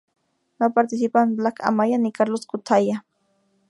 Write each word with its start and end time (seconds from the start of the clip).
No 0.59 0.67
participan 0.77 1.35
Black 1.35 1.61
Amaya 1.61 1.97
ni 1.99 2.11
Carlos 2.11 2.47
Cutaia. 2.47 3.05